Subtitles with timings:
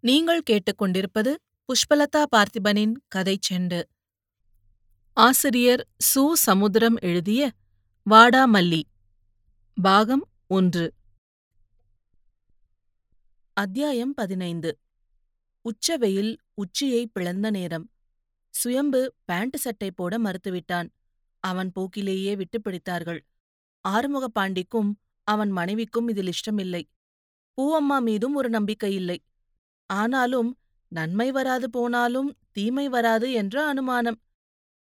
[0.00, 3.82] நீங்கள் கேட்டுக்கொண்டிருப்பது புஷ்பலதா பார்த்திபனின் கதைச் செண்டு.
[5.12, 6.32] ஆசிரியர் சு.
[6.32, 7.52] சமுத்திரம் எழுதிய
[8.10, 8.82] வாடாமல்லி
[9.82, 10.94] பாகம் ஒன்று.
[13.52, 14.78] அத்தியாயம் பதினைந்து.
[15.60, 17.90] உச்ச வெயில் உச்சியை பிளந்த நேரம்.
[18.50, 20.88] சுயம்பு பேண்ட் சட்டை போட மறுத்துவிட்டான்.
[21.40, 23.20] அவன் போக்கிலேயே விட்டுப் பிடித்தார்கள்.
[23.80, 24.92] ஆறுமுக பாண்டிக்கும்
[25.24, 26.88] அவன் மனைவிக்கும் இதில் இஷ்டமில்லை.
[27.56, 29.22] பூவம்மா மீதும் ஒரு நம்பிக்கை இல்லை.
[29.90, 30.50] ஆனாலும்
[30.88, 34.18] நன்மை வராது போனாலும் தீமை வராது என்ற அனுமானம்.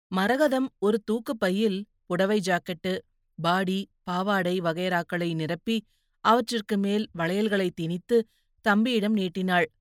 [0.09, 2.93] மரகதம் ஒரு தூக்குப் பையில் புடவை ஜாக்கெட்டு
[3.39, 5.77] பாடி பாவாடை வகைராக்களை நிரப்பி
[6.21, 8.29] அவற்றிற்கு மேல் வளையல்களை திணித்து
[8.61, 9.73] தம்பியிடம் நீட்டினாள்.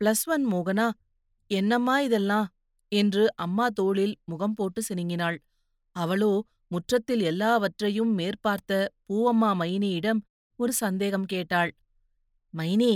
[0.00, 0.90] பிளஸ் ஒன் மோகனா
[1.46, 2.48] என்னம்மா இதெல்லாம்
[2.88, 5.38] என்று அம்மா தோளில் முகம் போட்டு சினுங்கினாள்.
[5.92, 6.32] அவளோ
[6.68, 8.72] முற்றத்தில் எல்லாவற்றையும் மேற்பார்த்த
[9.08, 10.20] பூவம்மா மைனியிடம்
[10.56, 11.70] ஒரு சந்தேகம் கேட்டாள்.
[12.54, 12.92] மைனி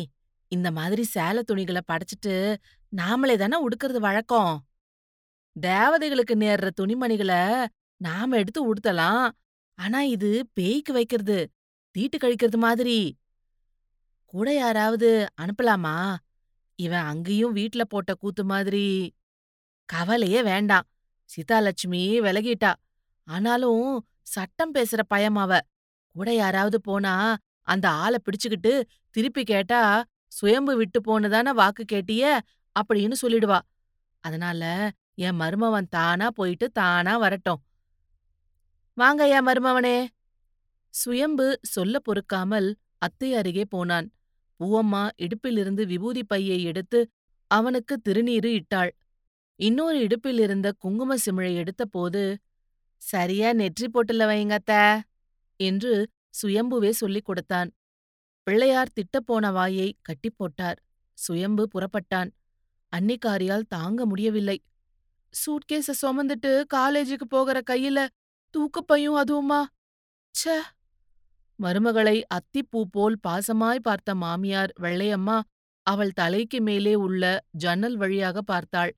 [0.52, 2.56] இந்த மாதிரி சேல துணிகளை படைச்சிட்டு
[2.96, 4.66] நாமளே தானே உடுக்கிறது வழக்கம்.
[5.60, 9.30] தேவதைகளுக்கு நேர்ற துணிமணிகளை நாம எடுத்து உடுத்தலாம்.
[9.78, 11.50] ஆனா இது பேய்க்கு வைக்கிறது
[11.90, 13.18] தீட்டு கழிக்கிறது மாதிரி.
[14.24, 16.16] கூட யாராவது அனுப்பலாமா?
[16.76, 19.14] இவன் அங்கேயும் வீட்ல போட்ட கூத்து மாதிரி.
[19.84, 20.86] கவலையே வேண்டாம்.
[21.24, 22.72] சீதாலட்சுமி விலகிட்டா.
[23.24, 25.60] ஆனாலும் சட்டம் பேசுற பயமாவ
[26.12, 32.24] கூட யாராவது போனா அந்த ஆளை பிடிச்சுக்கிட்டு திருப்பி கேட்டா சுயம்பு விட்டு போனதான வாக்கு கேட்டிய?
[32.76, 33.58] அப்படின்னு சொல்லிடுவா.
[34.24, 34.62] அதனால
[35.14, 37.60] என் மருமவன் தானா போயிட்டு தானா வரட்டும்.
[38.96, 39.98] வாங்க என் மருமவனே.
[40.94, 44.08] சுயம்பு சொல்ல பொறுக்காமல் அத்தை அருகே போனான்.
[44.60, 47.00] பூவம்மா இடுப்பிலிருந்து விபூதி பையை எடுத்து
[47.50, 48.92] அவனுக்கு திருநீரு இட்டாள்.
[49.60, 52.22] இன்னொரு இடுப்பிலிருந்த குங்கும சிமிழை எடுத்தபோது
[53.02, 54.72] சரியா நெற்றி போட்டுல வைங்கத்த
[55.60, 55.92] என்று
[56.34, 57.70] சுயம்புவே சொல்லிக் கொடுத்தான்.
[58.46, 60.78] பிள்ளையார் திட்டப்போன வாயை கட்டிப் போட்டார்.
[61.18, 62.30] சுயம்பு புறப்பட்டான்.
[62.92, 64.56] அன்னிக்காரியால் தாங்க முடியவில்லை.
[65.34, 67.98] சூட்கேஸ சுமந்துட்டு காலேஜுக்கு போகிற கையில
[68.54, 69.60] தூக்கப்பையும் அதுவுமா?
[70.34, 70.56] ச்சே!
[71.58, 75.38] மருமகளை அத்திப்பூ போல் பாசமாய் பார்த்த மாமியார் வெள்ளையம்மா
[75.86, 77.22] அவள் தலைக்கு மேலே உள்ள
[77.54, 78.92] ஜன்னல் வழியாக பார்த்தாள்.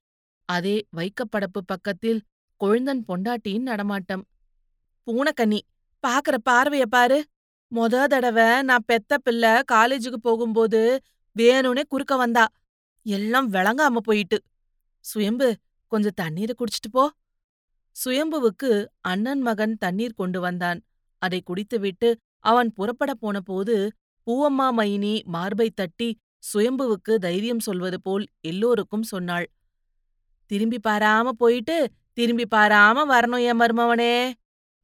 [0.49, 2.21] அதே வைக்கப்படப்பு பக்கத்தில்
[2.61, 4.23] கொழுந்தன் பொண்டாட்டியின் நடமாட்டம்.
[5.07, 5.59] பூனக்கண்ணி
[6.03, 7.17] பாக்குற பார்வைய பாரு.
[7.71, 10.81] மொத தடவை நான் பெத்த பிள்ளை காலேஜுக்கு போகும்போது
[11.35, 12.45] வேணும்னே குறுக்க வந்தா.
[13.05, 14.37] எல்லாம் விளங்காம போயிட்டு.
[15.05, 15.47] சுயம்பு
[15.91, 17.03] கொஞ்சம் தண்ணீரை குடிச்சிட்டு போ.
[17.95, 20.79] சுயம்புவுக்கு அண்ணன் மகன் தண்ணீர் கொண்டு வந்தான்.
[21.21, 22.09] அதை குடித்துவிட்டு
[22.39, 23.75] அவன் புறப்பட போன போது
[24.27, 26.09] பூவம்மா மைனி மார்பை தட்டி
[26.53, 29.47] சுயம்புவுக்கு தைரியம் சொல்வது போல் எல்லோருக்கும் சொன்னாள்.
[30.51, 31.77] திரும்பி பாராம போயிட்டு
[32.13, 34.33] திரும்பி பாராம வரணும் என் மருமவனே?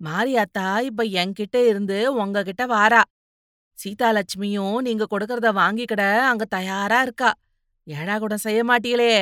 [0.06, 3.02] மாரியாத்தா இப்ப என்கிட்ட இருந்து உங்ககிட்ட வாரா.
[3.78, 7.30] சீதாலட்சுமியும் நீங்க கொடுக்கறத வாங்கிக்கிட அங்க தயாரா இருக்கா.
[7.88, 9.14] ஏடாகுடம் செய்ய மாட்டீங்களே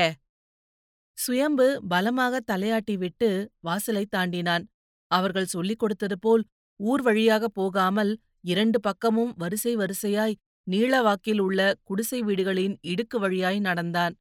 [1.18, 3.30] சுயம்பு பலமாக தலையாட்டி விட்டு
[3.60, 4.66] வாசலை தாண்டினான்.
[5.12, 6.44] அவர்கள் சொல்லிக் கொடுத்தது போல்
[6.80, 10.36] ஊர் வழியாக போகாமல் இரண்டு பக்கமும் வரிசை வரிசையாய்
[10.68, 14.14] நீளவாக்கில் உள்ள குடிசை வீடுகளின் இடுக்கு வழியாய் நடந்தான்.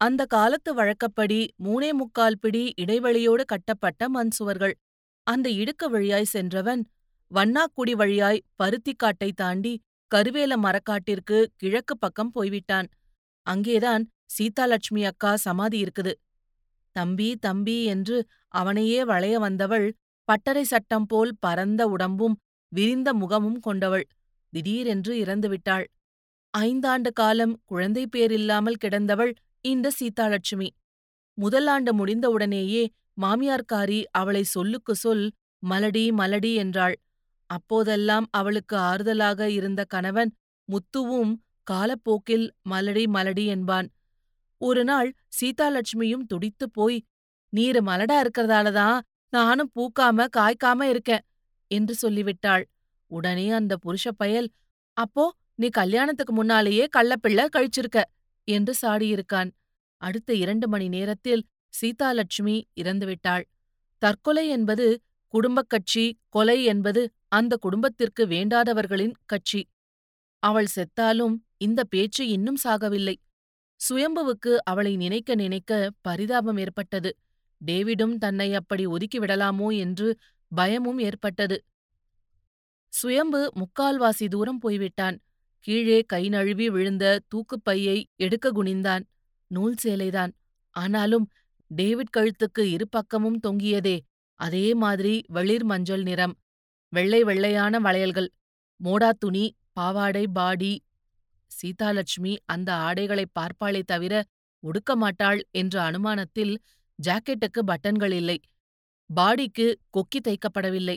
[0.00, 4.74] அந்த காலத்து வழக்கப்படி மூணே முக்கால் பிடி இடைவெளியோடு கட்டப்பட்ட மண் சுவர்கள்.
[5.26, 6.82] அந்த இடுக்கு வழியாய் சென்றவன்
[7.30, 9.72] வண்ணாக்குடி வழியாய் பருத்திக்காட்டை தாண்டி
[10.10, 12.88] கருவேல மரக்காட்டிற்கு கிழக்கு பக்கம் போய்விட்டான்.
[13.46, 16.12] அங்கேதான் சீதாலட்சுமி அக்கா சமாதி இருக்குது.
[16.96, 18.16] தம்பி தம்பி என்று
[18.54, 19.86] அவனையே வளைய வந்தவள்
[20.28, 22.36] பட்டறை சட்டம் போல் பரந்த உடம்பும்
[22.72, 24.06] விரிந்த முகமும் கொண்டவள்.
[24.52, 25.86] திடீரென்று இறந்துவிட்டாள்
[26.54, 29.32] ஐந்தாண்டு காலம் குழந்தை பேரில்லாமல் கிடந்தவள்
[29.64, 30.68] இந்த சீதாலட்சுமி.
[31.38, 32.84] முதலாண்டு முடிந்தவுடனேயே
[33.20, 35.26] மாமியார்காரி அவளை சொல்லுக்கு சொல்
[35.62, 36.96] மலடி மலடி என்றாள்.
[37.50, 40.30] அப்போதெல்லாம் அவளுக்கு ஆறுதலாக இருந்த கணவன்
[40.68, 41.32] முத்துவும்
[41.70, 43.88] காலப்போக்கில் மலடி மலடி என்பான்.
[44.60, 46.98] ஒரு நாள் சீதாலட்சுமியும் துடித்துப் போய்
[47.52, 48.98] நீரு மலடா இருக்கிறதாலதான்
[49.32, 51.24] நானும் பூக்காம காய்க்காம இருக்கேன்
[51.70, 52.64] என்று சொல்லிவிட்டாள்.
[53.10, 54.48] உடனே அந்த புருஷ பயல்
[54.96, 55.24] அப்போ
[55.54, 57.98] நீ கல்யாணத்துக்கு முன்னாலேயே கள்ளப்பிள்ளை கழிச்சிருக்க
[58.48, 59.50] என்று சாடியிருக்கான்.
[60.02, 61.42] அடுத்த இரண்டு மணி நேரத்தில்
[61.80, 63.44] சீதாலட்சுமி இறந்துவிட்டாள்.
[63.98, 69.68] தற்கொலை என்பது குடும்பக் கட்சி கொலை என்பது அந்த குடும்பத்திற்கு வேண்டாதவர்களின் கட்சி.
[70.38, 73.14] அவள் செத்தாலும் இந்த பேச்சு இன்னும் சாகவில்லை.
[73.80, 77.16] சுயம்புவுக்கு அவளை நினைக்க நினைக்க பரிதாபம் ஏற்பட்டது.
[77.66, 80.16] டேவிடும் தன்னை அப்படி ஒதுக்கிவிடலாமோ என்று
[80.52, 81.64] பயமும் ஏற்பட்டது.
[82.92, 85.16] சுயம்பு முக்கால்வாசி தூரம் போய்விட்டான்.
[85.60, 89.04] கீழே கை நழுவி விழுந்த தூக்குப்பையை எடுக்க குனிந்தான்.
[89.46, 90.32] நூல் சேலைதான்.
[90.70, 91.28] ஆனாலும்
[91.70, 94.00] டேவிட் கழுத்துக்கு இரு பக்கமும் தொங்கியதே.
[94.40, 96.34] அதே மாதிரி வெளிர் மஞ்சள் நிறம்
[96.92, 98.28] வெள்ளை வெள்ளையான வளையல்கள்
[98.80, 100.72] மோடா துணி பாவாடை பாடி
[101.50, 104.24] சீதாலட்சுமி அந்த ஆடைகளைப் பார்ப்பாளே தவிர
[104.62, 106.54] உடுக்க மாட்டாள் என்ற அனுமானத்தில்
[106.98, 108.40] ஜாக்கெட்டுக்கு பட்டன்கள் இல்லை.
[109.10, 110.96] பாடிக்கு கொக்கி தைக்கப்படவில்லை.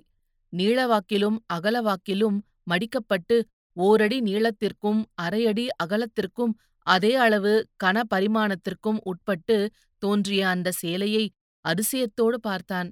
[0.53, 2.37] நீளவாக்கிலும் அகலவாக்கிலும்
[2.69, 3.35] மடிக்கப்பட்டு
[3.77, 6.53] ஓரடி நீளத்திற்கும் அரையடி அகலத்திற்கும்
[6.89, 7.51] அதே அளவு
[7.83, 9.55] கனபரிமாணத்திற்கும் உட்பட்டு
[9.97, 11.31] தோன்றிய அந்த சேலையை
[11.65, 12.89] அதிசயத்தோடு பார்த்தான்.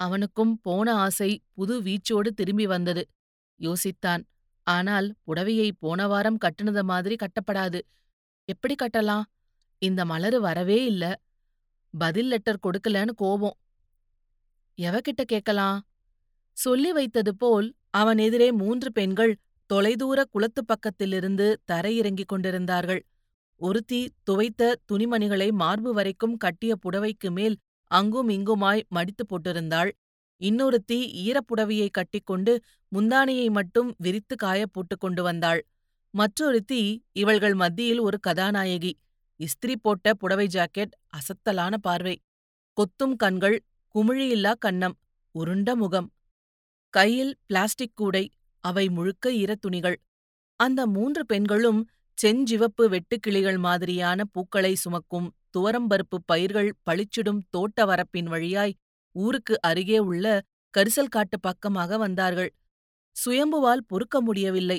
[0.00, 3.08] அவனுக்கும் போன ஆசை புது வீச்சோடு திரும்பி வந்தது.
[3.60, 4.22] யோசித்தான்.
[4.66, 7.80] ஆனால் புடவையை போன வாரம் கட்டுனத மாதிரி கட்டப்படாது.
[8.44, 9.22] எப்படி கட்டலாம்?
[9.78, 11.04] இந்த மலரு வரவே இல்ல.
[11.98, 13.56] பதில் லெட்டர் கொடுக்கலன்னு கோபம்.
[14.78, 15.78] எவகிட்ட கேட்கலாம்?
[16.56, 19.32] சொல்லி வைத்தது போல் அவன் எதிரே மூன்று பெண்கள்
[19.66, 23.02] தொலைதூர குளத்துப் பக்கத்திலிருந்து தரையிறங்கிக் கொண்டிருந்தார்கள்.
[23.62, 27.56] ஒருத்தி துவைத்த துணிமணிகளை மார்பு வரைக்கும் கட்டிய புடவைக்கு மேல்
[27.86, 29.90] அங்கும் இங்குமாய் மடித்துப் போட்டிருந்தாள்.
[30.40, 32.60] இன்னொருத்தி ஈரப்புடவையை கட்டிக்கொண்டு
[32.92, 35.66] முந்தானையை மட்டும் விரித்து காயப் போட்டுக் கொண்டு வந்தாள்.
[36.10, 38.92] மற்றொருத்தி இவள்கள் மத்தியில் ஒரு கதாநாயகி.
[39.40, 42.18] இஸ்திரி போட்ட புடவை ஜாக்கெட் அசத்தலான பார்வை.
[42.76, 43.62] கொத்தும் கண்கள்
[43.94, 44.96] குமிழியில்லா கன்னம்
[45.34, 46.12] உருண்ட முகம்.
[46.88, 48.30] கையில் பிளாஸ்டிக் கூடை
[48.60, 49.96] அவை முழுக்க ஈரத்துணிகள்
[50.56, 51.88] அந்த மூன்று பெண்களும்
[52.22, 58.74] செஞ்சிவப்பு வெட்டுக்கிளிகள் மாதிரியான பூக்களை சுமக்கும் துவரம்பருப்பு பயிர்கள் பளிச்சிடும் தோட்ட வரப்பின் வழியாய்
[59.14, 60.26] ஊருக்கு அருகே உள்ள
[60.74, 62.50] கரிசல் காட்டு பக்கமாக வந்தார்கள்.
[63.16, 64.78] சுயம்புவால் பொறுக்க முடியவில்லை.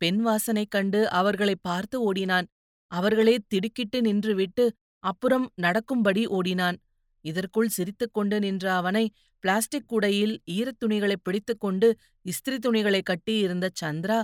[0.00, 2.46] பெண் வாசனை கண்டு அவர்களை பார்த்து ஓடினான்.
[2.92, 4.64] அவர்களே திடுக்கிட்டு நின்றுவிட்டு
[5.04, 6.78] அப்புறம் நடக்கும்படி ஓடினான்.
[7.24, 9.04] இதற்குள் சிரித்துக்கொண்டு நின்ற அவனை
[9.44, 11.88] பிளாஸ்டிக் கூடையில் ஈரத்துணிகளை பிடித்துக்கொண்டு
[12.26, 14.18] இஸ்திரி துணிகளை கட்டியிருந்த சந்திரா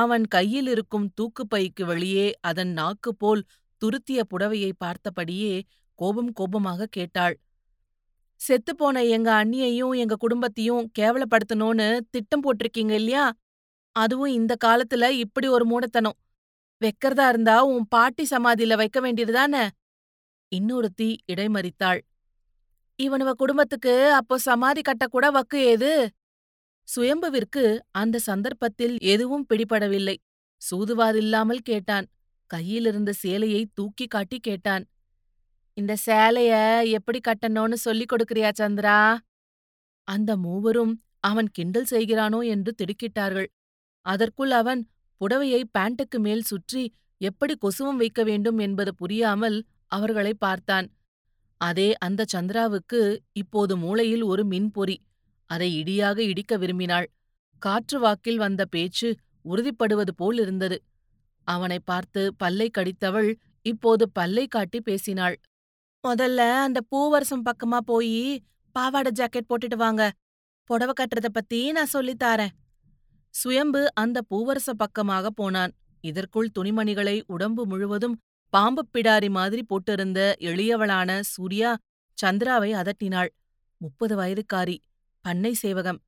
[0.00, 3.42] அவன் கையில் இருக்கும் தூக்குப்பைக்கு வெளியே அதன் நாக்கு போல்
[3.82, 5.52] துருத்திய புடவையை பார்த்தபடியே
[5.98, 7.36] கோபம் கோபமாக கேட்டாள்.
[8.40, 13.24] செத்துப்போன எங்க அண்ணியையும் எங்க குடும்பத்தையும் கேவலப்படுத்தணும்னு திட்டம் போட்டிருக்கீங்க இல்லையா?
[13.96, 16.18] அதுவும் இந்த காலத்துல இப்படி ஒரு மூடத்தனம்.
[16.80, 19.64] வெக்கறதா இருந்தா உன் பாட்டி சமாதியில வைக்க வேண்டியதுதானே
[20.52, 22.00] இன்னொருத்தி இடைமறித்தாள்.
[22.98, 25.92] இவனுவ குடும்பத்துக்கு அப்போ சமாதி கட்டக்கூட வக்கு ஏது?
[26.88, 30.16] சுயம்புவிற்கு அந்த சந்தர்ப்பத்தில் எதுவும் பிடிபடவில்லை.
[30.70, 32.06] சூதுவாதில்லாமல் கேட்டான்.
[32.46, 34.84] கையிலிருந்த சேலையை தூக்கி காட்டி கேட்டான்.
[35.74, 36.52] இந்த சேலைய
[36.90, 39.18] எப்படி கட்டணும்னு சொல்லிக் கொடுக்கறியா சந்திரா?
[40.04, 42.40] அந்த மூவரும் அவன் கிண்டல் செய்கிறானோ?
[42.46, 43.48] என்று திடுக்கிட்டார்கள்.
[44.06, 44.80] அதற்குள் அவன்
[45.20, 50.86] புடவையை பேண்ட்டுக்கு மேல் சுற்றி எப்படி கொசுவம் வைக்க வேண்டும் என்பது புரியாமல் அவர்களை பார்த்தான்.
[51.60, 54.96] அதே அந்த சந்திராவுக்கு இப்போது மூளையில் ஒரு மின்பொறி
[55.50, 57.06] அதை இடியாக இடிக்க விரும்பினாள்.
[57.62, 59.08] காற்று வாக்கில் வந்த பேச்சு
[59.44, 60.78] உறுதிப்படுவது போல் இருந்தது.
[61.46, 63.30] அவனை பார்த்து பல்லை கடித்தவள்
[63.66, 65.36] இப்போது பல்லை காட்டி பேசினாள்.
[66.04, 68.22] முதல்ல அந்த பூவரசம் பக்கமா போயி
[68.76, 70.02] பாவாடை ஜாக்கெட் போட்டுட்டு வாங்க.
[70.70, 72.54] புடவ கட்டுறத பத்தி நான் சொல்லித்தாரேன்
[73.34, 75.72] சுயம்பு அந்த பூவரச பக்கமாக போனான்.
[76.04, 78.16] இதற்குள் துணிமணிகளை உடம்பு முழுவதும்
[78.52, 81.70] பாம்பு பிடாரி மாதிரி போட்டிருந்த எளியவளான சூர்யா
[82.18, 83.30] சந்திராவை அதட்டினாள்.
[83.80, 84.76] முப்பது வயதுக்காரி
[85.24, 86.00] பண்ணை சேவகம்.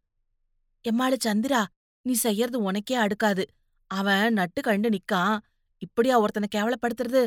[0.85, 1.63] எம்மாளு சந்திரா
[2.07, 3.45] நீ செய்யறது உனக்கே அடுக்காது.
[3.91, 5.37] அவன் நட்டு கண்டு நிக்கான்.
[5.83, 7.23] இப்படியா ஒருத்தனை கேவலப்படுத்துறது?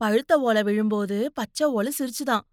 [0.00, 2.44] பழுத்த ஓலை விழும்போது பச்சை ஓலை சிரிச்சுதான்.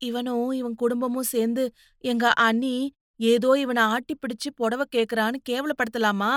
[0.00, 1.64] இவனும் இவன் குடும்பமும் சேர்ந்து
[2.04, 2.76] எங்க அண்ணி
[3.20, 6.32] ஏதோ இவனை ஆட்டி பிடிச்சு புடவ கேக்குறான்னு கேவலப்படுத்தலாமா?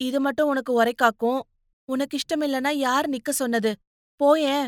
[0.00, 1.40] இது மட்டும் உனக்கு உரைக்காக்கும்
[1.88, 3.72] உனக்கு இஷ்டமில்லனா யார் நிக்க சொன்னது?
[4.20, 4.66] போயேன்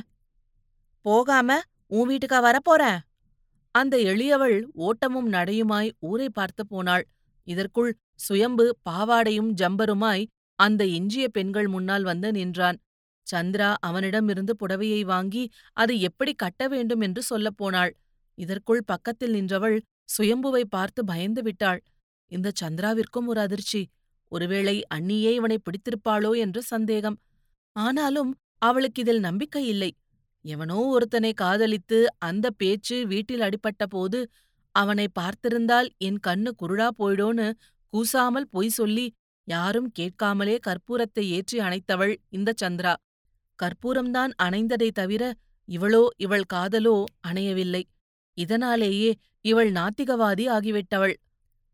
[1.05, 2.99] போகாம உன் வீட்டுக்கா வரப்போறேன்
[3.77, 7.05] அந்த எளியவள் ஓட்டமும் நடையுமாய் ஊரை பார்த்து போனாள்.
[7.47, 10.25] இதற்குள் சுயம்பு பாவாடையும் ஜம்பருமாய்
[10.59, 12.79] அந்த எஞ்சிய பெண்கள் முன்னால் வந்து நின்றான்.
[13.27, 17.93] சந்திரா அவனிடமிருந்து புடவையை வாங்கி அது எப்படி கட்ட வேண்டும் என்று சொல்லப் போனாள்.
[18.39, 19.77] இதற்குள் பக்கத்தில் நின்றவள்
[20.17, 21.81] சுயம்புவை பார்த்து பயந்து விட்டாள்.
[22.33, 23.83] இந்த சந்திராவிற்கும் ஒரு அதிர்ச்சி.
[24.33, 27.19] ஒருவேளை அண்ணியே இவனை பிடித்திருப்பாளோ என்ற சந்தேகம்.
[27.77, 29.91] ஆனாலும் அவளுக்கு இதில் நம்பிக்கை இல்லை.
[30.47, 34.19] எவனோ ஒருத்தனை காதலித்து அந்த பேச்சு வீட்டில் அடிபட்ட போது
[34.75, 37.47] அவனை பார்த்திருந்தால் என் கண்ணு குருடா போயிடோன்னு
[37.93, 39.07] கூசாமல் பொய் சொல்லி
[39.49, 42.95] யாரும் கேட்காமலே கற்பூரத்தை ஏற்றி அணைத்தவள் இந்த சந்திரா.
[43.59, 45.23] கற்பூரம்தான் அணைந்ததை தவிர
[45.69, 47.83] இவளோ இவள் காதலோ அணையவில்லை.
[48.39, 49.11] இதனாலேயே
[49.45, 51.15] இவள் நாத்திகவாதி ஆகிவிட்டவள்.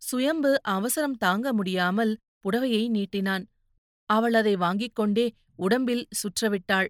[0.03, 2.13] சுயம்பு அவசரம் தாங்க முடியாமல்
[2.45, 3.45] புடவையை நீட்டினான்.
[4.11, 5.27] அவள் அதை வாங்கிக் கொண்டே
[5.57, 6.89] உடம்பில் சுற்றவிட்டாள்.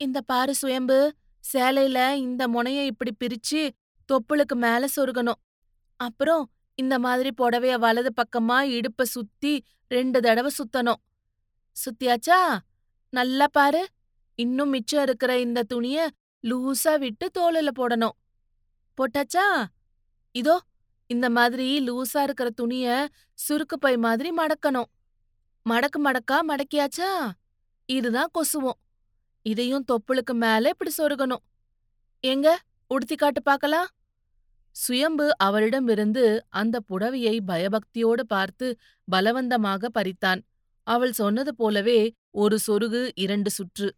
[0.00, 1.12] இந்த பாரு சுயம்பு
[1.52, 3.70] சேலையில இந்த முனைய இப்படி பிரிச்சு
[4.08, 5.40] தொப்புளுக்கு மேல சொருகணும்.
[5.96, 11.00] அப்புறம் இந்த மாதிரி புடவைய வலது பக்கமா இடுப்ப சுத்தி ரெண்டு தடவை சுத்தணும்.
[11.76, 12.58] சுத்தியாச்சா?
[13.10, 13.88] நல்லா பாரு.
[14.34, 16.10] இன்னும் மிச்சம் இருக்கிற இந்த துணிய
[16.44, 18.16] லூசா விட்டு தோலுல போடணும்.
[18.98, 19.66] போட்டாச்சா?
[20.32, 20.60] இதோ
[21.06, 23.08] இந்த மாதிரி லூசா இருக்கிற துணிய
[23.48, 24.90] சுருக்கு பை மாதிரி மடக்கணும்.
[25.70, 27.30] மடக்கு மடக்கா மடக்கியாச்சா?
[27.86, 28.78] இதுதான் கொசுவோம்.
[29.52, 31.44] இதையும் தொப்புளுக்கு மேல இப்படி சொருகணும்.
[32.24, 32.46] எங்க?
[32.90, 33.88] உடுத்தி காட்டு பார்க்கலாம்.
[34.76, 36.24] சுயம்பு அவளிடமிருந்து
[36.60, 38.66] அந்த புடவையை பயபக்தியோடு பார்த்து
[39.12, 40.40] பலவந்தமாக பறித்தான்.
[40.86, 42.00] அவள் சொன்னது போலவே
[42.30, 43.88] ஒரு சொருகு இரண்டு சுற்று.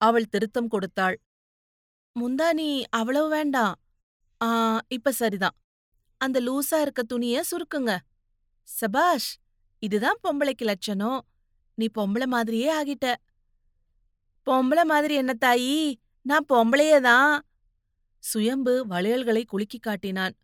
[0.00, 1.16] அவள் திருத்தம் கொடுத்தாள்.
[2.16, 3.76] முந்தானி அவ்வளவு வேண்டாம்.
[4.42, 4.48] ஆ
[4.88, 5.56] இப்ப சரிதான்.
[6.20, 7.92] அந்த லூசா இருக்க துணிய சுருக்குங்க.
[8.68, 9.32] சபாஷ்
[9.82, 11.20] இதுதான் பொம்பளைக்கு லட்சணம்.
[11.78, 13.06] நீ பொம்பளை மாதிரியே ஆகிட்ட.
[14.48, 15.78] பொம்பளை மாதிரி என்ன தாயி?
[16.26, 17.32] நான் பொம்பளையே தான்
[18.22, 20.34] சுயம்பு வளையல்களை குலுக்கி காட்டினான்.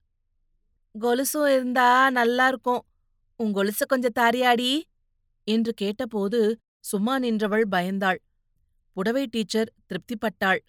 [0.95, 2.83] கொலுசும் இருந்தா நல்லா இருக்கும்
[3.41, 4.73] உன் கொலுச கொஞ்சம் தாரியாடி
[5.47, 6.41] என்று கேட்டபோது
[6.81, 8.21] சும்மா நின்றவள் பயந்தாள்.
[8.97, 10.61] புடவை டீச்சர் திருப்திப்பட்டாள்.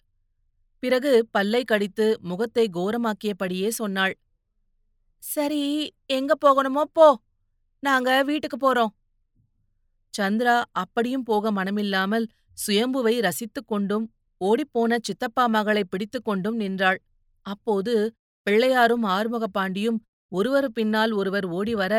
[0.82, 4.14] பிறகு பல்லை கடித்து முகத்தை கோரமாக்கியபடியே சொன்னாள்.
[5.22, 5.62] சரி
[6.06, 7.06] எங்க போகணுமோ போ.
[7.82, 8.92] நாங்க வீட்டுக்கு போறோம்.
[10.14, 12.26] சந்திரா அப்படியும் போக மனமில்லாமல்
[12.56, 14.04] சுயம்புவை ரசித்துக் கொண்டும்
[14.40, 16.98] ஓடிப்போன சித்தப்பா மகளை பிடித்துக் கொண்டும் நின்றாள்.
[17.46, 17.94] அப்போது
[18.46, 19.98] பிள்ளையாரும் ஆறுமுகப்பாண்டியும்
[20.32, 21.94] ஒருவர் பின்னால் ஒருவர் ஓடிவர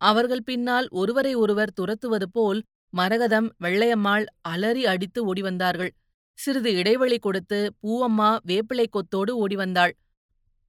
[0.00, 2.60] அவர்கள் பின்னால் ஒருவரை ஒருவர் துரத்துவது போல்
[2.92, 5.92] மரகதம் வெள்ளையம்மாள் அலறி அடித்து ஓடிவந்தார்கள்
[6.38, 9.92] சிறிது இடைவெளி கொடுத்து பூவம்மா வேப்பிலை கொத்தோடு ஓடிவந்தாள்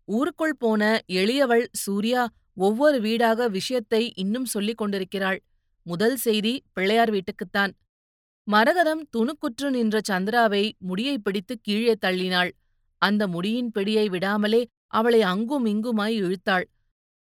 [0.08, 0.82] ஊருக்குள் போன
[1.20, 2.22] எளியவள் சூர்யா
[2.54, 5.40] ஒவ்வொரு வீடாக விஷயத்தை இன்னும் சொல்லிக் கொண்டிருக்கிறாள்.
[5.86, 7.72] முதல் செய்தி பிள்ளையார் வீட்டுக்குத்தான்.
[8.48, 12.52] மரகதம் துணுக்குற்று நின்ற சந்திராவை முடியை பிடித்து கீழே தள்ளினாள்.
[13.02, 16.66] அந்த முடியின் பிடியை விடாமலே அவளை அங்கும் இங்குமாய் இழுத்தாள்.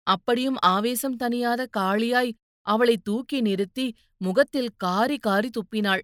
[0.06, 2.32] அப்படியும் ஆவேசம் தனியாத காளியாய்
[2.66, 6.02] அவளை தூக்கி நிறுத்தி முகத்தில் காரி காரி துப்பினாள்.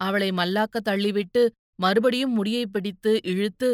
[0.00, 1.42] அவளை மல்லாக்க தள்ளிவிட்டு
[1.74, 3.68] மறுபடியும் முடியை பிடித்து இழுத்து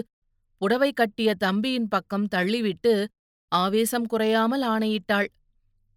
[0.60, 2.92] புடவை கட்டிய தம்பியின் பக்கம் தள்ளிவிட்டு
[3.52, 5.28] ஆவேசம் குறையாமல் ஆணையிட்டாள்.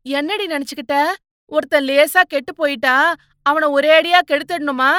[0.06, 0.96] என்னடி நினைச்சுக்கிட்ட?
[1.52, 2.96] ஒருத்தன் லேசா கெட்டு போயிட்டா
[3.50, 4.92] அவன ஒரேடியா கெடுத்துடணுமா?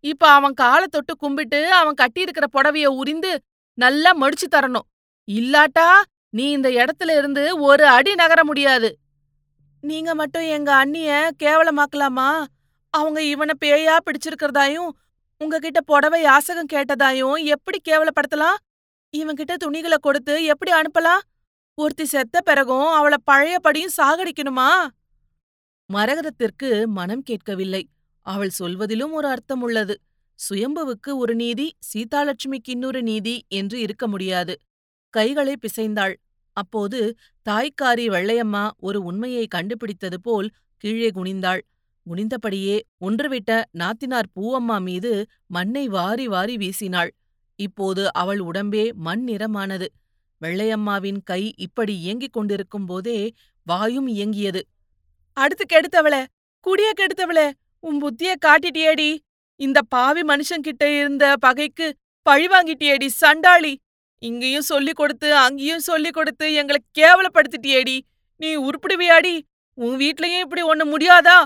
[0.00, 3.32] இப்ப அவன் காலை தொட்டு கும்பிட்டு அவன் கட்டியிருக்கிற புடவைய உரிந்து
[3.78, 4.86] நல்லா மடிச்சு தரணும்.
[5.28, 5.86] இல்லாட்டா
[6.28, 8.88] நீ இந்த இடத்துல இருந்து ஒரு அடி நகர முடியாது.
[9.80, 12.30] நீங்க மட்டும் எங்க அண்ணிய கேவலமாக்கலாமா?
[12.94, 14.90] அவங்க இவனை பேயா பிடிச்சிருக்கிறதாயும்
[15.40, 18.58] உங்ககிட்ட புடவை யாசகம் கேட்டதாயும் எப்படி கேவலப்படுத்தலாம்?
[19.14, 21.22] இவன்கிட்ட துணிகளை கொடுத்து எப்படி அனுப்பலாம்?
[21.78, 24.70] ஒருத்தி செத்த பிறகும் அவளை பழையபடியும் சாகடிக்கணுமா?
[25.92, 27.82] மரகதத்திற்கு மனம் கேட்கவில்லை.
[28.26, 29.94] அவள் சொல்வதிலும் ஒரு அர்த்தம் உள்ளது
[30.38, 34.54] சுயம்புவுக்கு ஒரு நீதி சீதாலட்சுமிக்கு இன்னொரு நீதி என்று இருக்க முடியாது.
[35.14, 36.14] கைகளை பிசைந்தாள்.
[36.56, 37.00] அப்போது
[37.46, 41.62] தாய்க்காரி வெள்ளையம்மா ஒரு உண்மையை கண்டுபிடித்தது போல் கீழே குனிந்தாள்.
[42.06, 45.12] குனிந்தபடியே ஒன்றுவிட்ட நாத்தினார் பூவம்மா மீது
[45.46, 47.10] மண்ணை வாரி வாரி வீசினாள்.
[47.58, 49.86] இப்போது அவள் உடம்பே மண் நிறமானது.
[50.40, 53.18] வெள்ளையம்மாவின் கை இப்படி இயங்கிக் கொண்டிருக்கும் போதே
[53.66, 54.62] வாயும் இயங்கியது.
[55.32, 56.26] அடுத்து கெடுத்தவளே
[56.66, 59.18] குடிய கெடுத்தவளே உன் புத்திய காட்டிட்டியேடி.
[59.56, 63.80] இந்த பாவி மனுஷங்கிட்ட இருந்த பகைக்கு பழி வாங்கிட்டியேடி சண்டாளி.
[64.18, 68.00] இங்கேயும் சொல்லிக் கொடுத்து அங்கேயும் சொல்லிக் கொடுத்து எங்களை கேவலப்படுத்திட்டியேடி.
[68.36, 69.40] நீ உருப்பிடுவியாடி?
[69.74, 71.44] உன் வீட்லயும் இப்படி ஒண்ணு முடியாதா?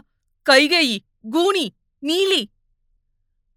[0.51, 0.99] கைகை
[1.31, 2.45] கூனி நீலி.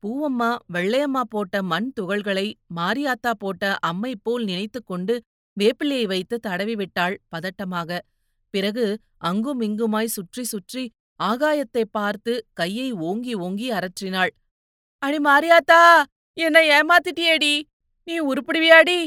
[0.02, 5.22] பூவம்மா வெள்ளையம்மா போட்ட மண் துகள்களை மாரியாத்தா போட்ட அம்மை போல் நினைத்து கொண்டு
[5.60, 8.00] வேப்பிலையை வைத்து தடவி விட்டாள் பதட்டமாக.
[8.50, 10.84] பிறகு அங்கும் இங்குமாய் சுற்றி சுற்றி
[11.20, 14.32] ஆகாயத்தை பார்த்து கையை ஓங்கி ஓங்கி அரற்றினாள்.
[15.04, 15.82] அடி மாரியாத்தா
[16.38, 17.54] என்னை ஏமாத்திட்டியேடி?
[18.08, 19.00] நீ உருப்பிடுவியாடி?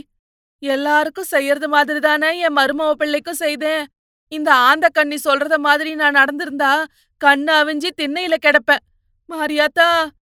[0.62, 3.84] எல்லாருக்கும் செய்யறது மாதிரி தானே என் மருமவ பிள்ளைக்கும் செய்தேன்.
[4.32, 6.72] இந்த ஆந்த கண்ணி சொல்றத மாதிரி நான் நடந்திருந்தா
[7.20, 8.84] கண்ணு அவிஞ்சி திண்ணையில கிடப்பேன்.
[9.28, 9.88] மாரியாத்தா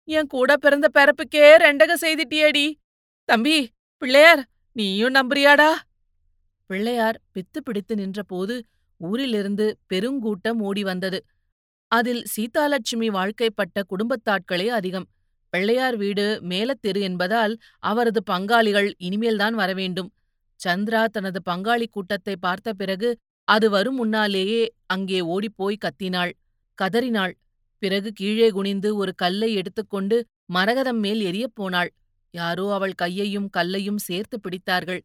[0.08, 2.66] என் கூட பிறந்த பிறப்புக்கே ரெண்டக செய்திட்டியேடி?
[3.28, 3.58] தம்பி
[4.02, 4.42] பிள்ளையார்
[4.76, 5.70] நீயும் நம்புறியாடா?
[6.70, 8.54] பிள்ளையார் பித்து பிடித்து நின்றபோது
[9.00, 11.18] ஊரிலிருந்து பெருங்கூட்டம் ஓடி வந்தது.
[11.92, 15.06] அதில் சீதாலட்சுமி வாழ்க்கைப்பட்ட குடும்பத்தாட்களே அதிகம்.
[15.52, 20.10] பிள்ளையார் வீடு மேலத்தெரு என்பதால் அவரது பங்காளிகள் இனிமேல்தான் வரவேண்டும்
[20.60, 23.08] சந்திரா தனது பங்காளி கூட்டத்தை பார்த்த பிறகு
[23.44, 26.32] அது வரும் முன்னாலேயே அங்கே ஓடிப்போய் கத்தினாள்.
[26.78, 27.34] கதறினாள்.
[27.82, 30.16] பிறகு கீழே குனிந்து ஒரு கல்லை எடுத்துக்கொண்டு
[30.52, 31.90] மரகதம் மேல் எரியப் போனாள்.
[32.34, 35.00] யாரோ அவள் கையையும் கல்லையும் சேர்த்து பிடித்தார்கள்.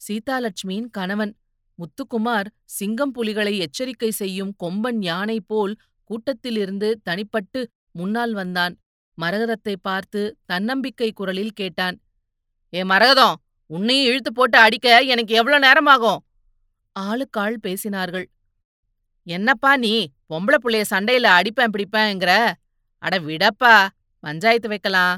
[0.00, 1.32] சீதாலட்சுமியின் கணவன்
[1.78, 5.74] முத்துக்குமார் சிங்கம் புலிகளை எச்சரிக்கை செய்யும் கொம்பன் யானை போல்
[6.10, 8.74] கூட்டத்திலிருந்து தனிப்பட்டு முன்னால் வந்தான்.
[9.18, 11.96] மரகதத்தை பார்த்து தன்னம்பிக்கை குரலில் கேட்டான்
[12.72, 13.36] ஏ மரகதம்
[13.70, 16.20] உன்னையும் இழுத்து போட்டு அடிக்க எனக்கு எவ்வளவு நேரமாகும்?
[16.96, 18.26] ஆளுக்காள் பேசினார்கள்
[19.26, 19.92] என்னப்பா நீ
[20.30, 22.32] பொம்பளை புள்ளைய சண்டையில அடிப்பேன் பிடிப்பேங்கிற?
[23.02, 23.74] அட விடப்பா
[24.24, 25.16] பஞ்சாயத்து வைக்கலாம்.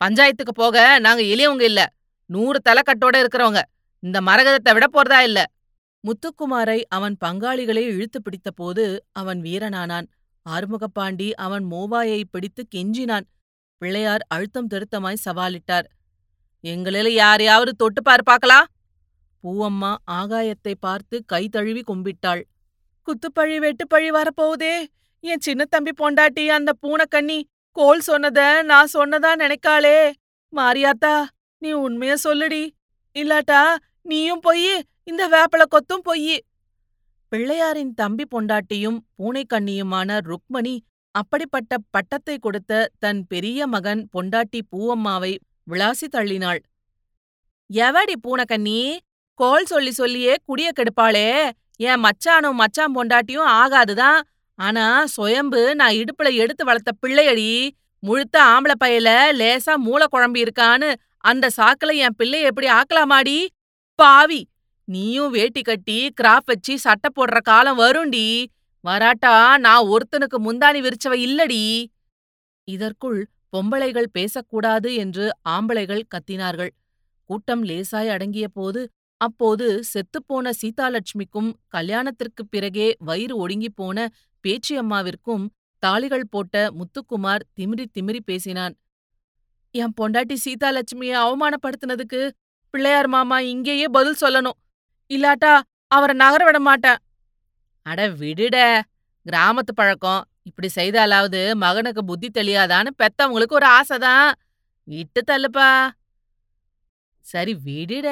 [0.00, 1.82] பஞ்சாயத்துக்கு போக நாங்க எளியவங்க இல்ல
[2.30, 3.60] நூறு தலைக்கட்டோட இருக்கிறவங்க.
[4.02, 5.40] இந்த மரகதத்தை விட போறதா இல்ல?
[6.06, 10.06] முத்துக்குமாரை அவன் பங்காளிகளை இழுத்து பிடித்தபோது அவன் வீரனானான்.
[10.46, 13.26] ஆறுமுகப்பாண்டி அவன் மோவாயை பிடித்து கெஞ்சினான்.
[13.80, 15.86] பிள்ளையார் அழுத்தம் திருத்தமாய் சவாலிட்டார்.
[16.64, 18.68] எங்களில் யாரையாவது தொட்டு பாரு பார்க்கலாம்
[19.44, 22.42] பூவம்மா ஆகாயத்தை பார்த்து கை தழுவி கும்பிட்டாள்.
[23.08, 24.74] குத்துப்பழி வெட்டுப்பழி வரப்போகுதே.
[25.20, 27.38] என் சின்ன தம்பி பொண்டாட்டி அந்த பூனைக்கண்ணி
[27.76, 29.98] கோல் சொன்னத நான் சொன்னதா நினைக்காளே.
[30.52, 31.14] மாரியாத்தா
[31.62, 32.64] நீ உண்மைய சொல்லுடி.
[33.16, 33.62] இல்லாட்டா
[34.10, 34.74] நீயும் பொய்யி
[35.06, 36.36] இந்த வேப்பல கொத்தும் பொய்யி
[37.32, 40.78] பிள்ளையாரின் தம்பி பொண்டாட்டியும் பூனைக்கண்ணியுமான ருக்மணி
[41.10, 45.32] அப்படிப்பட்ட பட்டத்தை கொடுத்த தன் பெரிய மகன் பொண்டாட்டி பூவம்மாவை
[45.70, 46.60] விளாசி தள்ளினாள்.
[47.70, 48.98] எவடி பூனைக்கண்ணி?
[49.34, 51.50] கோல் சொல்லி சொல்லியே குடிய கெடுப்பாளே.
[51.76, 54.20] என் மச்சானும் மச்சான் பொண்டாட்டியும் ஆகாதுதான்
[54.54, 57.70] ஆனா சுயம்பு நான் இடுப்புல எடுத்து வளர்த்த பிள்ளையடி.
[58.02, 59.08] முழுத்த ஆம்பளை பையல
[59.40, 63.38] லேசா மூளை குழம்பி இருக்கான்னு அந்த சாக்குல என் பிள்ளை எப்படி ஆக்கலாமாடி?
[63.98, 64.40] பாவி!
[64.84, 68.46] நீயும் வேட்டி கட்டி கிராப் வச்சு சட்டை போடுற காலம் வரும்டி.
[68.88, 71.86] வராட்டா நான் ஒருத்தனுக்கு முந்தானி விரிச்சவ இல்லடி.
[72.64, 76.68] இதற்குள் பொம்பளைகள் பேசக்கூடாது என்று ஆம்பளைகள் கத்தினார்கள்.
[77.24, 84.08] கூட்டம் லேசாய் அடங்கிய போது அப்போது செத்துப்போன சீதாலட்சுமிக்கும் கல்யாணத்திற்குப் பிறகே வயிறு ஒடுங்கிப் போன
[84.48, 85.48] பேச்சியம்மாவிற்கும்
[85.86, 88.76] தாளிகள் போட்ட முத்துக்குமார் திமிரி திமிரி பேசினான்.
[89.70, 92.30] என் பொண்டாட்டி சீதாலட்சுமியை அவமானப்படுத்தினதுக்கு
[92.70, 94.58] பிள்ளையார் மாமா இங்கேயே பதில் சொல்லணும்.
[95.14, 95.52] இல்லாட்டா
[95.86, 96.98] அவரை நகர விட மாட்டேன்.
[97.86, 98.56] அட விடுட.
[99.26, 100.22] கிராமத்து பழக்கம்.
[100.42, 104.32] இப்படி செய்தாலாவது மகனுக்கு புத்தி தெளியாதான்னு பெத்தவங்களுக்கு ஒரு ஆசைதான்.
[104.84, 105.70] விட்டு தள்ளுப்பா.
[107.20, 108.08] சரி விடுட.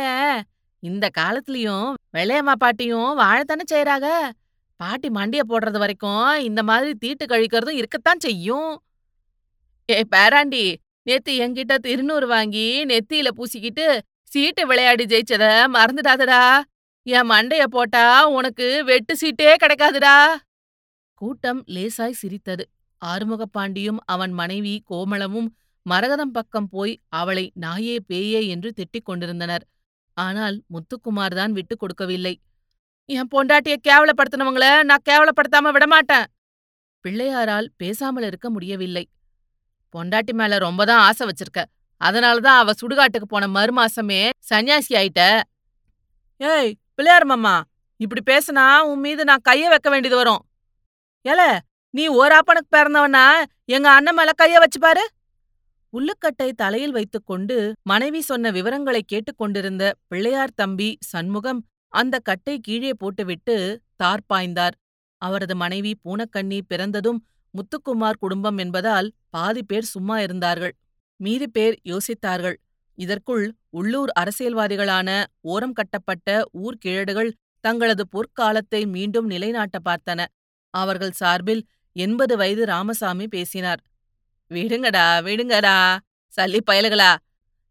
[0.82, 4.08] இந்த காலத்துலயும் வெள்ளையம்மா பாட்டியும் வாழத்தானே செய்யறாங்க
[4.76, 8.70] பாட்டி மண்டிய போடுறது வரைக்கும் இந்த மாதிரி தீட்டு கழிக்கிறதும் இருக்கத்தான் செய்யும்.
[9.90, 10.64] ஏ பேராண்டி
[11.02, 13.86] நேத்து என்கிட்ட திருநூறு வாங்கி நெத்தியில பூசிக்கிட்டு
[14.32, 16.42] சீட்டு விளையாடி ஜெயிச்சத மறந்துடாதடா.
[17.16, 20.14] என் மண்டைய போட்டா உனக்கு வெட்டு சீட்டே கிடைக்காதுடா.
[21.14, 22.64] கூட்டம் லேசாய் சிரித்தது.
[23.04, 25.48] ஆறுமுகப்பாண்டியும் அவன் மனைவி கோமளமும்
[25.86, 29.64] மரகதம் பக்கம் போய் அவளை நாயே பேயே என்று திட்டிக் கொண்டிருந்தனர்.
[30.16, 32.34] ஆனால் முத்துக்குமார் தான் விட்டுக் கொடுக்கவில்லை.
[33.08, 36.26] என் பொண்டாட்டிய கேவலப்படுத்தினவங்கள நான் கேவலப்படுத்தாம விடமாட்டேன்.
[37.04, 39.04] பிள்ளையாரால் பேசாமல் இருக்க முடியவில்லை.
[39.94, 41.62] பொண்டாட்டி மேல ரொம்ப தான் ஆசை வச்சிருக்க.
[42.00, 45.22] அதனாலதான் அவ சுடுகாட்டுக்கு போன மறுமாசமே சன்னியாசி ஆயிட்ட.
[46.40, 46.70] ஏய்
[47.00, 47.52] பிள்ளையார் மாமா
[48.00, 50.42] இப்படி பேசுனா உன் மீது நான் கைய வைக்க வேண்டியது வரும்.
[51.24, 51.42] ஏல
[51.94, 53.22] நீ ஓராப்பனுக்கு பிறந்தவனா
[53.64, 55.04] எங்க அண்ணன் மேல கைய வச்சு பாரு.
[55.92, 63.56] உள்ளுக்கட்டை தலையில் வைத்துக்கொண்டு மனைவி சொன்ன விவரங்களை கேட்டுக்கொண்டிருந்த பிள்ளையார் தம்பி சண்முகம் அந்த கட்டை கீழே போட்டுவிட்டு
[64.02, 64.76] தார்பாய்ந்தார்
[65.22, 67.22] அவரது மனைவி பூனக்கண்ணி பிறந்ததும்
[67.54, 70.76] முத்துக்குமார் குடும்பம் என்பதால் பாதி பேர் சும்மா இருந்தார்கள்.
[71.20, 72.58] மீதி பேர் யோசித்தார்கள்.
[72.98, 77.30] இதற்குள் உள்ளூர் அரசியல்வாதிகளான ஓரம் கட்டப்பட்ட ஊர்கிழடுகள்
[77.60, 80.24] தங்களது பொற்காலத்தை மீண்டும் நிலைநாட்ட பார்த்தன.
[80.70, 83.80] அவர்கள் சார்பில் எண்பது வயது ராமசாமி பேசினார்.
[84.50, 85.96] விடுங்கடா விடுங்கடா
[86.36, 87.16] சல்லி பயலுகளா.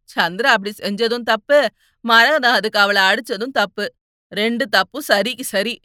[0.09, 1.59] சந்திரா அப்படி செஞ்சதும் தப்பு.
[2.03, 3.85] மரகதம் அதுக்கு அவளை அடிச்சதும் தப்பு.
[4.31, 5.75] ரெண்டு தப்பும் சரிக்கு சரி.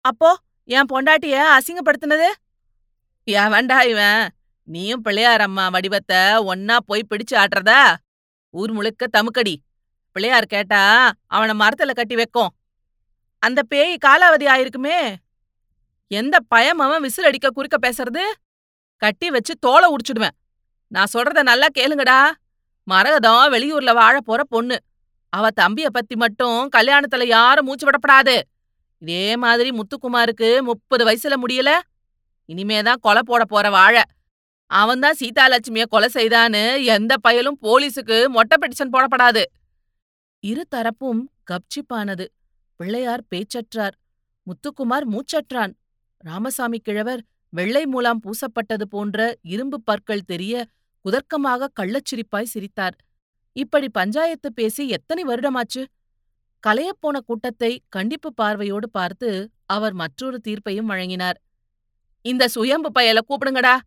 [0.00, 0.30] அப்போ
[0.64, 2.28] என் பொண்டாட்டிய அசிங்கப்படுத்தினது?
[3.26, 4.28] எவன்டா இவன்.
[4.68, 7.96] நீயும் பிள்ளையார் அம்மா வடிவத்தை ஒன்னா போய் பிடிச்சு ஆட்டுறதா?
[8.50, 9.54] ஊர் முழுக்க தமுக்கடி.
[10.12, 12.54] பிள்ளையார் கேட்டா அவனை மரத்துல கட்டி வைக்கும்.
[13.38, 15.14] அந்த பேய் காலாவதி ஆயிருக்குமே.
[16.06, 18.22] எந்த பயம் அவன் விசில் அடிக்க குறுக்க பேசுறது?
[18.96, 20.36] கட்டி வச்சு தோலை உடிச்சிடுவேன்
[20.86, 22.30] நான் சொல்றத நல்லா கேளுங்கடா.
[22.84, 24.78] மரகதம் வெளியூர்ல வாழ போற பொண்ணு.
[25.28, 28.40] அவ தம்பிய பத்தி மட்டும் கல்யாணத்துல யாரும் மூச்சு விடப்படாது.
[28.98, 31.78] இதே மாதிரி முத்துக்குமாருக்கு முப்பது வயசுல முடியல.
[32.48, 34.02] இனிமேதான் கொலை போட போற வாழ.
[34.70, 39.42] அவன்தான் சீதாலட்சுமிய கொலை செய்தான்னு எந்த பயலும் போலீஸுக்கு மொட்டை பெட்டிஷன் போடப்படாது.
[40.40, 42.26] இரு தரப்பும் கப்சிப்பானது.
[42.76, 43.94] பிள்ளையார் பேச்சற்றார்.
[44.46, 45.72] முத்துக்குமார் மூச்சற்றான்.
[46.16, 50.66] ராமசாமி கிழவர் வெள்ளை மூலாம் பூசப்பட்டது போன்ற இரும்பு பற்கள் தெரிய
[51.04, 52.96] குதர்க்கமாக கள்ளச்சிரிப்பாய் சிரித்தார்.
[53.52, 55.84] இப்படி பஞ்சாயத்து பேசி எத்தனை வருடமாச்சு?
[56.66, 61.38] கலையப்போன கூட்டத்தை கண்டிப்பு பார்வையோடு பார்த்து அவர் மற்றொரு தீர்ப்பையும் வழங்கினார்.
[62.22, 63.78] இந்த சுயம்பு பயல கூப்பிடுங்கடா.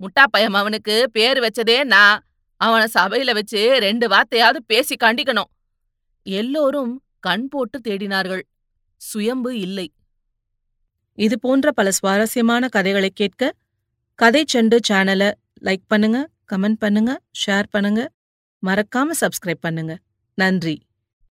[0.00, 2.22] முட்டாப்பயம் அவனுக்கு பேர் வச்சதே நான்.
[2.64, 5.50] அவன சபையில வச்சு ரெண்டு வார்த்தையாவது பேசி கண்டிக்கணும்.
[6.22, 8.42] எல்லோரும் கண் போட்டு தேடினார்கள்.
[8.96, 9.92] சுயம்பு இல்லை.
[11.14, 13.52] இது போன்ற பல சுவாரஸ்யமான கதைகளை கேட்க
[14.14, 15.32] கதை செண்டு சேனலை
[15.62, 18.10] லைக் பண்ணுங்க கமெண்ட் பண்ணுங்க ஷேர் பண்ணுங்க.
[18.66, 19.98] மறக்காம சப்ஸ்கிரைப் பண்ணுங்க.
[20.34, 20.87] நன்றி.